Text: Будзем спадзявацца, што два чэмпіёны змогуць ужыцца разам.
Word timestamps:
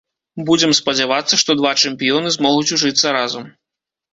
Будзем 0.47 0.71
спадзявацца, 0.79 1.39
што 1.41 1.51
два 1.61 1.73
чэмпіёны 1.83 2.33
змогуць 2.37 2.67
ужыцца 2.79 3.07
разам. 3.19 3.45